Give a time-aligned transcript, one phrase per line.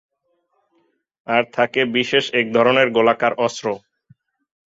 [1.27, 3.65] আর থাকে বিশেষ এক ধরনের গোলাকার অস্ত্র।